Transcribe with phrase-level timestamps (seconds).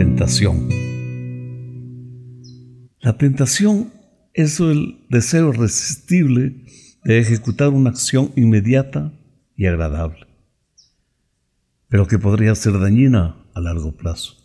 [0.00, 0.66] tentación.
[3.00, 3.92] La tentación
[4.32, 6.64] es el deseo irresistible
[7.04, 9.12] de ejecutar una acción inmediata
[9.56, 10.26] y agradable,
[11.90, 14.36] pero que podría ser dañina a largo plazo.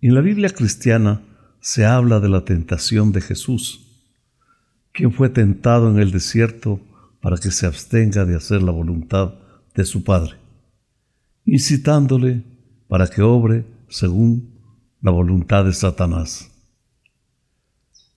[0.00, 1.20] En la Biblia cristiana
[1.60, 4.08] se habla de la tentación de Jesús,
[4.92, 6.80] quien fue tentado en el desierto
[7.20, 9.34] para que se abstenga de hacer la voluntad
[9.74, 10.36] de su Padre,
[11.44, 12.44] incitándole
[12.88, 14.53] para que obre según
[15.04, 16.50] la voluntad de Satanás.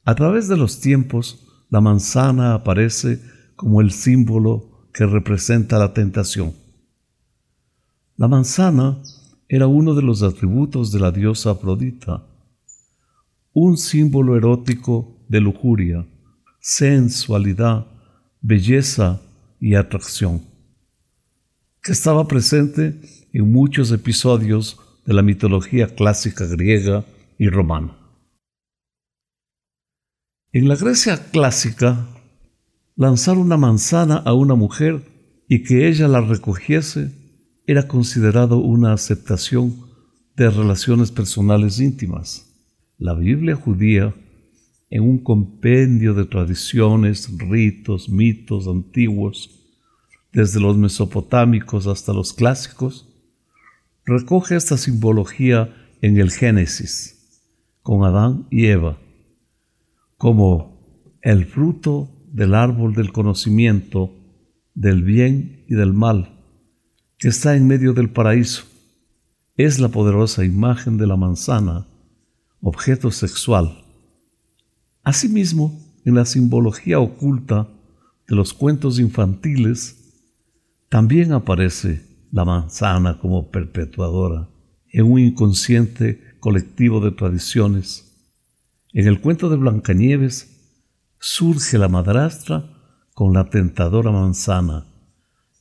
[0.05, 3.21] A través de los tiempos, la manzana aparece
[3.57, 6.53] como el símbolo que representa la tentación.
[8.15, 9.03] La manzana
[9.49, 12.25] era uno de los atributos de la diosa Afrodita,
[13.51, 16.07] un símbolo erótico de lujuria,
[16.61, 17.85] sensualidad,
[18.39, 19.19] belleza
[19.59, 20.41] y atracción,
[21.83, 23.01] que estaba presente
[23.33, 27.05] en muchos episodios de la mitología clásica griega
[27.39, 27.97] y romana.
[30.51, 32.07] En la Grecia clásica,
[32.97, 35.01] lanzar una manzana a una mujer
[35.47, 37.13] y que ella la recogiese
[37.65, 39.77] era considerado una aceptación
[40.35, 42.53] de relaciones personales íntimas.
[42.97, 44.13] La Biblia judía,
[44.89, 49.51] en un compendio de tradiciones, ritos, mitos antiguos,
[50.33, 53.06] desde los mesopotámicos hasta los clásicos,
[54.07, 57.43] recoge esta simbología en el Génesis,
[57.83, 58.97] con Adán y Eva,
[60.17, 64.13] como el fruto del árbol del conocimiento
[64.73, 66.41] del bien y del mal,
[67.17, 68.63] que está en medio del paraíso.
[69.55, 71.87] Es la poderosa imagen de la manzana,
[72.61, 73.83] objeto sexual.
[75.03, 77.67] Asimismo, en la simbología oculta
[78.27, 80.13] de los cuentos infantiles,
[80.89, 84.49] también aparece la manzana como perpetuadora
[84.91, 88.03] en un inconsciente colectivo de tradiciones.
[88.93, 90.57] En el cuento de Blancanieves
[91.19, 92.73] surge la madrastra
[93.13, 94.85] con la tentadora manzana,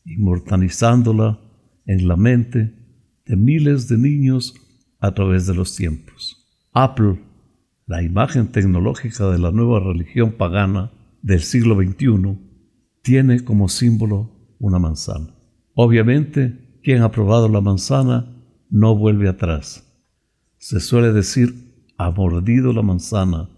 [0.04, 1.40] inmortalizándola
[1.86, 2.74] en la mente
[3.24, 4.54] de miles de niños
[5.00, 6.46] a través de los tiempos.
[6.72, 7.20] Apple,
[7.86, 12.38] la imagen tecnológica de la nueva religión pagana del siglo XXI,
[13.02, 15.35] tiene como símbolo una manzana.
[15.78, 18.34] Obviamente, quien ha probado la manzana
[18.70, 19.84] no vuelve atrás.
[20.56, 23.50] Se suele decir, ha mordido la manzana.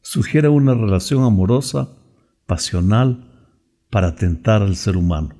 [0.00, 1.88] Sugiere una relación amorosa,
[2.46, 3.30] pasional,
[3.90, 5.36] para tentar al ser humano.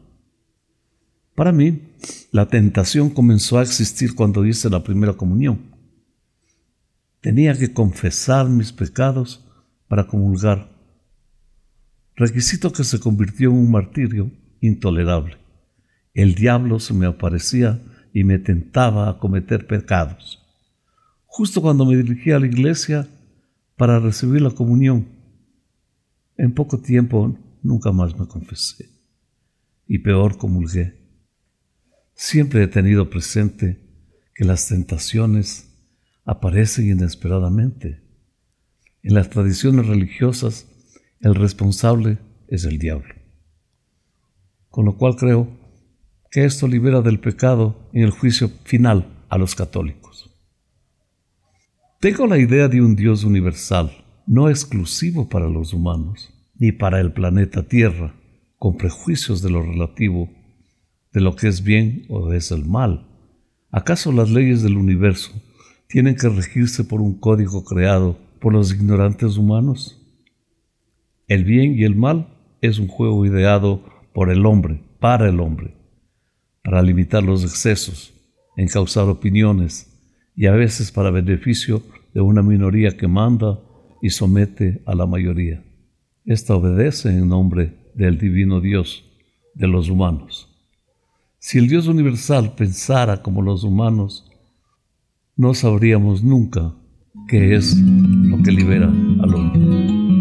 [1.34, 1.82] Para mí,
[2.30, 5.58] la tentación comenzó a existir cuando hice la primera comunión.
[7.20, 9.44] Tenía que confesar mis pecados
[9.88, 10.70] para comulgar,
[12.14, 14.30] requisito que se convirtió en un martirio
[14.60, 15.44] intolerable
[16.14, 17.82] el diablo se me aparecía
[18.12, 20.41] y me tentaba a cometer pecados.
[21.26, 23.08] Justo cuando me dirigía a la iglesia
[23.76, 25.08] para recibir la comunión,
[26.36, 28.88] en poco tiempo nunca más me confesé
[29.88, 30.94] y peor comulgué.
[32.14, 33.81] Siempre he tenido presente
[34.34, 35.75] que las tentaciones
[36.25, 38.00] aparecen inesperadamente.
[39.02, 40.69] En las tradiciones religiosas,
[41.20, 43.14] el responsable es el diablo.
[44.69, 45.63] Con lo cual creo
[46.34, 50.34] que esto libera del pecado en el juicio final a los católicos.
[52.00, 57.12] Tengo la idea de un Dios universal, no exclusivo para los humanos, ni para el
[57.12, 58.16] planeta Tierra,
[58.58, 60.28] con prejuicios de lo relativo,
[61.12, 63.06] de lo que es bien o es el mal.
[63.70, 65.40] ¿Acaso las leyes del universo
[65.86, 70.04] tienen que regirse por un código creado por los ignorantes humanos?
[71.28, 72.26] El bien y el mal
[72.60, 75.83] es un juego ideado por el hombre, para el hombre
[76.64, 78.14] para limitar los excesos,
[78.56, 79.94] encauzar opiniones
[80.34, 81.82] y a veces para beneficio
[82.14, 83.60] de una minoría que manda
[84.00, 85.62] y somete a la mayoría.
[86.25, 89.04] Esta obedece en nombre del divino Dios
[89.54, 90.50] de los humanos.
[91.38, 94.31] Si el Dios universal pensara como los humanos,
[95.37, 96.72] no sabríamos nunca
[97.28, 100.13] qué es lo que libera al hombre.